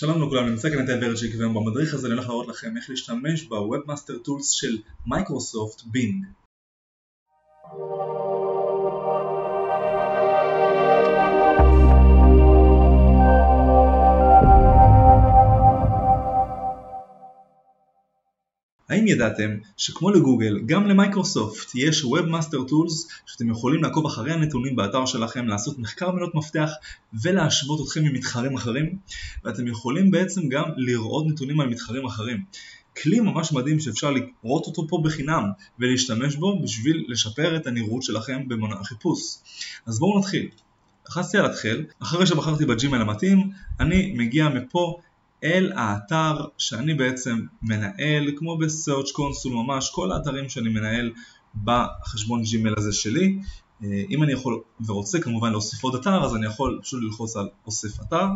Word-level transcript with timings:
שלום 0.00 0.22
לכולם, 0.22 0.48
נמצא 0.48 0.70
כאן 0.70 0.84
איתי 0.84 0.88
ורצ'יק 0.88 1.34
והיום 1.38 1.54
במדריך 1.54 1.94
הזה 1.94 2.06
אני 2.06 2.14
הולך 2.14 2.28
להראות 2.28 2.48
לכם 2.48 2.76
איך 2.76 2.90
להשתמש 2.90 3.44
ב-Webmaster 3.48 4.26
Tools 4.26 4.44
של 4.50 4.78
מייקרוסופט 5.06 5.82
בינג. 5.84 6.24
האם 18.90 19.06
ידעתם 19.06 19.50
שכמו 19.76 20.10
לגוגל, 20.10 20.60
גם 20.66 20.86
למייקרוסופט 20.86 21.74
יש 21.74 22.04
Webmaster 22.04 22.70
Tools 22.70 23.12
שאתם 23.26 23.50
יכולים 23.50 23.82
לעקוב 23.82 24.06
אחרי 24.06 24.32
הנתונים 24.32 24.76
באתר 24.76 25.06
שלכם, 25.06 25.48
לעשות 25.48 25.78
מחקר 25.78 26.10
מילות 26.10 26.34
מפתח 26.34 26.70
ולהשוות 27.22 27.80
אתכם 27.86 28.04
עם 28.04 28.12
מתחרים 28.12 28.56
אחרים 28.56 28.96
ואתם 29.44 29.66
יכולים 29.66 30.10
בעצם 30.10 30.48
גם 30.48 30.64
לראות 30.76 31.26
נתונים 31.26 31.60
על 31.60 31.68
מתחרים 31.68 32.06
אחרים. 32.06 32.44
כלי 33.02 33.20
ממש 33.20 33.52
מדהים 33.52 33.80
שאפשר 33.80 34.10
לראות 34.10 34.66
אותו 34.66 34.88
פה 34.88 35.00
בחינם 35.04 35.44
ולהשתמש 35.78 36.36
בו 36.36 36.62
בשביל 36.62 37.04
לשפר 37.08 37.56
את 37.56 37.66
הנראות 37.66 38.02
שלכם 38.02 38.48
במנוע 38.48 38.76
החיפוש. 38.80 39.20
אז 39.86 39.98
בואו 39.98 40.18
נתחיל. 40.18 40.48
לחצתי 41.08 41.38
על 41.38 41.46
התחיל, 41.46 41.84
אחרי 42.02 42.26
שבחרתי 42.26 42.66
בג'ימייל 42.66 43.02
המתאים, 43.02 43.50
אני 43.80 44.14
מגיע 44.16 44.48
מפה 44.48 45.00
אל 45.44 45.72
האתר 45.74 46.44
שאני 46.58 46.94
בעצם 46.94 47.40
מנהל, 47.62 48.30
כמו 48.36 48.58
ב-search 48.58 49.08
console 49.08 49.54
ממש, 49.54 49.90
כל 49.94 50.12
האתרים 50.12 50.48
שאני 50.48 50.68
מנהל 50.68 51.12
בחשבון 51.64 52.42
ג'ימל 52.42 52.74
הזה 52.76 52.92
שלי. 52.92 53.38
אה, 53.84 54.02
אם 54.10 54.22
אני 54.22 54.32
יכול 54.32 54.60
ורוצה 54.86 55.20
כמובן 55.20 55.50
להוסיף 55.50 55.84
עוד 55.84 55.94
אתר, 55.94 56.24
אז 56.24 56.36
אני 56.36 56.46
יכול 56.46 56.80
פשוט 56.82 57.02
ללחוץ 57.02 57.36
על 57.36 57.48
אוסף 57.66 58.00
אתר, 58.00 58.26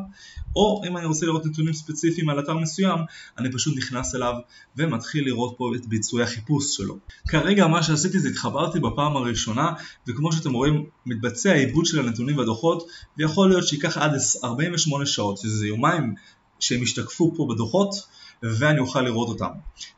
או 0.57 0.83
אם 0.89 0.97
אני 0.97 1.07
רוצה 1.07 1.27
לראות 1.27 1.47
נתונים 1.47 1.73
ספציפיים 1.73 2.29
על 2.29 2.39
אתר 2.41 2.55
מסוים, 2.55 2.99
אני 3.39 3.53
פשוט 3.53 3.77
נכנס 3.77 4.15
אליו 4.15 4.35
ומתחיל 4.77 5.25
לראות 5.25 5.55
פה 5.59 5.73
את 5.77 5.87
ביצועי 5.87 6.25
החיפוש 6.25 6.77
שלו. 6.77 6.99
כרגע 7.29 7.67
מה 7.67 7.83
שעשיתי 7.83 8.19
זה 8.19 8.29
התחברתי 8.29 8.81
בפעם 8.81 9.17
הראשונה, 9.17 9.73
וכמו 10.09 10.33
שאתם 10.33 10.53
רואים, 10.53 10.87
מתבצע 11.07 11.53
עיבוד 11.53 11.87
של 11.87 11.99
הנתונים 11.99 12.39
והדוחות, 12.39 12.89
ויכול 13.19 13.49
להיות 13.49 13.69
שייקח 13.69 13.99
עד 13.99 14.13
48 14.45 15.07
שעות, 15.07 15.39
שזה 15.39 15.67
יומיים 15.67 16.15
שהם 16.61 16.83
ישתקפו 16.83 17.33
פה 17.37 17.47
בדוחות 17.51 17.95
ואני 18.43 18.79
אוכל 18.79 19.01
לראות 19.01 19.29
אותם. 19.29 19.51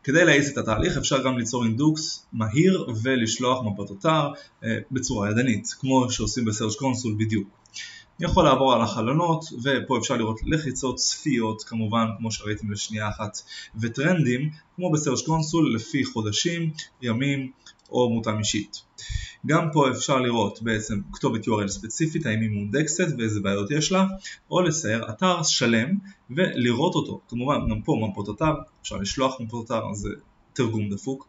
כדי 0.04 0.24
להאיץ 0.24 0.48
את 0.48 0.58
התהליך 0.58 0.96
אפשר 0.96 1.24
גם 1.24 1.38
ליצור 1.38 1.64
אינדוקס 1.64 2.26
מהיר 2.32 2.86
ולשלוח 3.02 3.58
מפות 3.64 3.90
אתר 3.90 4.28
אה, 4.64 4.78
בצורה 4.90 5.30
ידנית, 5.30 5.74
כמו 5.80 6.10
שעושים 6.10 6.44
ב 6.44 6.49
search 6.49 6.77
console 6.77 7.14
בדיוק. 7.18 7.48
אני 8.20 8.27
יכול 8.30 8.44
לעבור 8.44 8.74
על 8.74 8.82
החלונות 8.82 9.44
ופה 9.62 9.98
אפשר 9.98 10.16
לראות 10.16 10.40
לחיצות, 10.46 10.96
צפיות 10.96 11.62
כמובן 11.62 12.06
כמו 12.18 12.32
שראיתם 12.32 12.70
לשנייה 12.70 13.08
אחת 13.08 13.38
וטרנדים 13.80 14.50
כמו 14.77 14.92
ב 14.92 14.97
search 14.97 15.22
console 15.27 15.75
לפי 15.74 16.04
חודשים, 16.04 16.70
ימים 17.02 17.50
או 17.91 18.11
מותאם 18.11 18.39
אישית. 18.39 18.83
גם 19.47 19.69
פה 19.73 19.91
אפשר 19.91 20.19
לראות 20.19 20.62
בעצם 20.62 21.01
כתובת 21.12 21.45
URL 21.45 21.69
ספציפית, 21.69 22.27
האם 22.27 22.41
היא 22.41 22.51
מאונדקסת 22.50 23.06
ואיזה 23.19 23.41
בעיות 23.41 23.70
יש 23.70 23.92
לה, 23.92 24.06
או 24.51 24.61
לצייר 24.61 25.11
אתר 25.11 25.42
שלם 25.42 25.89
ולראות 26.31 26.95
אותו. 26.95 27.20
כמובן 27.29 27.57
גם 27.70 27.83
פה 27.83 28.09
מפות 28.11 28.37
אתר, 28.37 28.53
אפשר 28.83 28.97
לשלוח 28.97 29.41
מפות 29.41 29.67
אתר, 29.67 29.92
זה 29.95 30.09
תרגום 30.53 30.91
דפוק. 30.91 31.29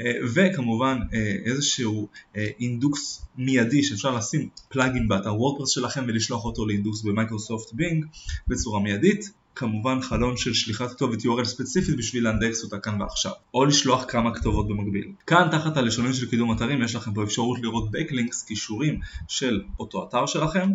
אה, 0.00 0.12
וכמובן 0.34 0.98
אה, 1.14 1.36
איזשהו 1.44 2.08
אה, 2.36 2.46
אינדוקס 2.60 3.26
מיידי 3.36 3.82
שאפשר 3.82 4.16
לשים 4.16 4.48
פלאגין 4.68 5.08
באתר 5.08 5.34
וורדפרס 5.34 5.70
שלכם 5.70 6.04
ולשלוח 6.08 6.44
אותו 6.44 6.66
לאינדוקס 6.66 7.02
במייקרוסופט 7.02 7.72
בינג 7.72 8.04
בצורה 8.48 8.80
מיידית 8.80 9.30
כמובן 9.58 10.00
חלון 10.02 10.36
של 10.36 10.54
שליחת 10.54 10.90
כתובת 10.90 11.18
URL 11.18 11.44
ספציפית 11.44 11.96
בשביל 11.96 12.24
לאנדקס 12.24 12.64
אותה 12.64 12.78
כאן 12.78 13.02
ועכשיו, 13.02 13.32
או 13.54 13.64
לשלוח 13.64 14.04
כמה 14.08 14.34
כתובות 14.34 14.68
במקביל. 14.68 15.12
כאן 15.26 15.48
תחת 15.50 15.76
הלשונים 15.76 16.12
של 16.12 16.30
קידום 16.30 16.52
אתרים 16.52 16.82
יש 16.82 16.94
לכם 16.94 17.14
פה 17.14 17.22
אפשרות 17.24 17.58
לראות 17.62 17.88
Backlinks, 17.88 18.46
קישורים 18.46 19.00
של 19.28 19.62
אותו 19.78 20.08
אתר 20.08 20.26
שלכם, 20.26 20.70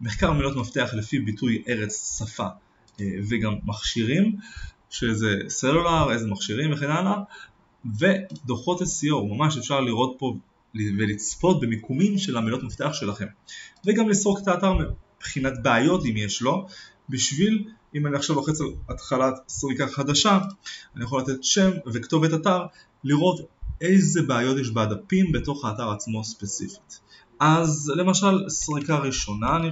מחקר 0.00 0.32
מילות 0.32 0.56
מפתח 0.56 0.90
לפי 0.94 1.18
ביטוי 1.18 1.62
ארץ 1.68 2.18
שפה 2.18 2.46
אה, 3.00 3.06
וגם 3.28 3.54
מכשירים, 3.64 4.36
שזה 4.90 5.36
סלולר, 5.48 6.12
איזה 6.12 6.26
מכשירים 6.26 6.72
וכן 6.72 6.90
הלאה, 6.90 7.16
ודוחות 7.98 8.80
SEO, 8.80 9.34
ממש 9.36 9.56
אפשר 9.56 9.80
לראות 9.80 10.16
פה 10.18 10.36
ולצפות 10.98 11.60
במיקומים 11.60 12.18
של 12.18 12.36
המילות 12.36 12.62
מפתח 12.62 12.92
שלכם, 12.92 13.26
וגם 13.86 14.08
לסרוק 14.08 14.38
את 14.42 14.48
האתר 14.48 14.72
מבחינת 15.18 15.52
בעיות 15.62 16.04
אם 16.04 16.16
יש 16.16 16.42
לו, 16.42 16.66
בשביל 17.08 17.64
אם 17.94 18.06
אני 18.06 18.16
עכשיו 18.16 18.36
לוחץ 18.36 18.60
על 18.60 18.66
התחלת 18.88 19.34
סריקה 19.48 19.86
חדשה, 19.88 20.38
אני 20.96 21.04
יכול 21.04 21.20
לתת 21.20 21.44
שם 21.44 21.70
וכתובת 21.86 22.34
אתר, 22.34 22.66
לראות 23.04 23.40
איזה 23.80 24.22
בעיות 24.22 24.58
יש 24.58 24.70
בדפים 24.70 25.32
בתוך 25.32 25.64
האתר 25.64 25.90
עצמו 25.90 26.24
ספציפית. 26.24 27.00
אז 27.40 27.92
למשל 27.96 28.48
סריקה 28.48 28.98
ראשונה, 28.98 29.56
אני 29.56 29.70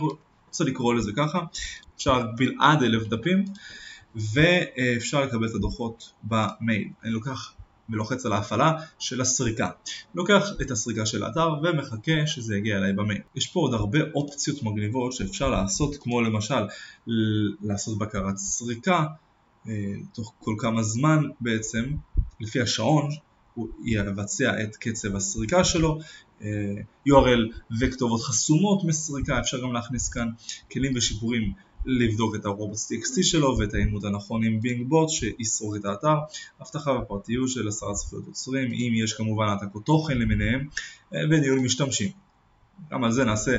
רוצה 0.48 0.64
לקרוא 0.64 0.94
לזה 0.94 1.12
ככה, 1.16 1.40
אפשר 1.96 2.18
להגביל 2.18 2.54
עד 2.60 2.82
אלף 2.82 3.08
דפים 3.08 3.44
ואפשר 4.14 5.20
לקבל 5.20 5.46
את 5.46 5.54
הדוחות 5.54 6.12
במייל. 6.22 6.88
אני 7.04 7.10
לוקח 7.10 7.52
ולוחץ 7.90 8.26
על 8.26 8.32
ההפעלה 8.32 8.72
של 8.98 9.20
הסריקה. 9.20 9.70
לוקח 10.14 10.46
את 10.62 10.70
הסריקה 10.70 11.06
של 11.06 11.22
האתר 11.22 11.48
ומחכה 11.62 12.26
שזה 12.26 12.56
יגיע 12.56 12.78
אליי 12.78 12.92
במייל. 12.92 13.20
יש 13.34 13.46
פה 13.46 13.60
עוד 13.60 13.74
הרבה 13.74 13.98
אופציות 14.14 14.62
מגניבות 14.62 15.12
שאפשר 15.12 15.50
לעשות 15.50 15.96
כמו 16.00 16.20
למשל 16.20 16.66
לעשות 17.62 17.98
בקרת 17.98 18.36
סריקה 18.36 19.06
אה, 19.68 19.72
תוך 20.14 20.34
כל 20.38 20.54
כמה 20.58 20.82
זמן 20.82 21.22
בעצם 21.40 21.84
לפי 22.40 22.60
השעון 22.60 23.08
הוא 23.54 23.68
יבצע 23.84 24.62
את 24.62 24.76
קצב 24.76 25.16
הסריקה 25.16 25.64
שלו, 25.64 25.98
אה, 26.42 26.48
URL 27.08 27.56
וכתובות 27.80 28.20
חסומות 28.20 28.84
מסריקה, 28.84 29.40
אפשר 29.40 29.62
גם 29.62 29.72
להכניס 29.72 30.08
כאן 30.08 30.28
כלים 30.72 30.92
ושיפורים 30.96 31.52
לבדוק 31.86 32.34
את 32.34 32.44
ה-robots.txt 32.44 33.22
שלו 33.22 33.58
ואת 33.58 33.74
האימות 33.74 34.04
הנכון 34.04 34.44
עם 34.44 34.60
בינג 34.60 34.88
בוט 34.88 35.08
שיסרוק 35.08 35.76
את 35.76 35.84
האתר, 35.84 36.16
אבטחה 36.62 36.90
ופרטיות 36.90 37.48
של 37.48 37.68
הסרת 37.68 37.96
זכויות 37.96 38.26
יוצרים, 38.26 38.72
אם 38.72 38.92
יש 39.04 39.12
כמובן 39.12 39.48
העתקות 39.48 39.84
תוכן 39.84 40.18
למיניהם 40.18 40.68
אה, 41.14 41.20
וניהול 41.30 41.58
משתמשים. 41.58 42.08
גם 42.90 43.04
על 43.04 43.12
זה 43.12 43.24
נעשה 43.24 43.56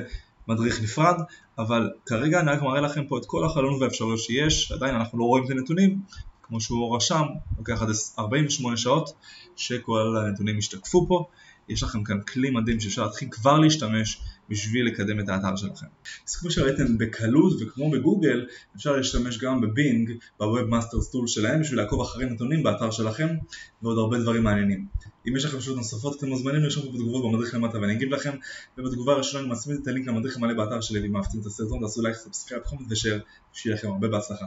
מדריך 0.47 0.81
נפרד, 0.81 1.15
אבל 1.57 1.91
כרגע 2.05 2.39
אני 2.39 2.51
רק 2.51 2.61
מראה 2.61 2.81
לכם 2.81 3.05
פה 3.07 3.17
את 3.17 3.25
כל 3.25 3.45
החלונות 3.45 3.81
והאפשרויות 3.81 4.19
שיש, 4.19 4.71
עדיין 4.71 4.95
אנחנו 4.95 5.19
לא 5.19 5.23
רואים 5.23 5.45
את 5.45 5.49
הנתונים, 5.49 6.01
כמו 6.43 6.61
שהוא 6.61 6.95
רשם, 6.95 7.23
לוקח 7.57 7.81
עד 7.81 7.89
48 8.19 8.77
שעות 8.77 9.13
שכל 9.55 10.17
הנתונים 10.17 10.57
ישתקפו 10.57 11.05
פה, 11.07 11.25
יש 11.69 11.83
לכם 11.83 12.03
כאן 12.03 12.21
כלי 12.21 12.49
מדהים 12.49 12.79
שאפשר 12.79 13.05
להתחיל 13.05 13.27
כבר 13.31 13.59
להשתמש 13.59 14.21
בשביל 14.49 14.87
לקדם 14.87 15.19
את 15.19 15.29
האתר 15.29 15.55
שלכם. 15.55 15.85
אז 16.27 16.35
כמו 16.35 16.51
שראיתם 16.51 16.97
בקלות 16.97 17.61
וכמו 17.61 17.91
בגוגל 17.91 18.45
אפשר 18.75 18.95
להשתמש 18.95 19.37
גם 19.37 19.61
בבינג, 19.61 20.11
ב 20.39 20.69
webmasters 20.69 21.11
tool 21.11 21.27
שלהם 21.27 21.61
בשביל 21.61 21.79
לעקוב 21.79 22.01
אחרי 22.01 22.25
נתונים 22.25 22.63
באתר 22.63 22.91
שלכם 22.91 23.27
ועוד 23.81 23.97
הרבה 23.97 24.19
דברים 24.19 24.43
מעניינים. 24.43 24.85
אם 25.27 25.35
יש 25.35 25.45
לכם 25.45 25.61
שאלות 25.61 25.77
נוספות 25.77 26.17
אתם 26.17 26.27
מוזמנים 26.27 26.61
לרשום 26.61 26.93
בתגובות 26.93 27.23
במדריך 27.23 27.55
למטה 27.55 27.79
ואני 27.79 27.93
אגיב 27.93 28.09
לכם 28.09 28.35
ובתגובה 28.77 29.13
הראשונה 29.13 29.43
אני 29.43 29.51
מצמיד 29.51 29.79
את 29.81 29.87
הלינק 29.87 30.07
למדריך 30.07 30.37
המלא 30.37 30.53
באתר 30.53 30.81
שלי 30.81 30.99
ואם 30.99 31.17
אהבתם 31.17 31.39
את 31.39 31.45
הסרטון 31.45 31.79
תעשו 31.79 32.01
לייק, 32.01 32.15
subscribe, 32.15 32.63
comment 32.63 32.87
ו 32.91 32.95
share, 32.95 33.19
שיהיה 33.53 33.75
לכם 33.75 33.87
הרבה 33.87 34.07
בהצלחה. 34.07 34.45